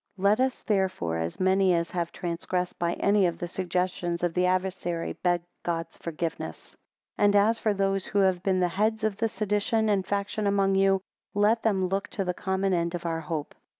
[0.17, 4.47] LET us therefore, as many as have transgressed by any of the suggestions of the
[4.47, 6.71] adversary, beg God's forgiveness.
[7.19, 10.47] 2 And as for those who have been the heads of the sedition and faction
[10.47, 11.01] among you,
[11.35, 13.53] let them look to the common end of our hope.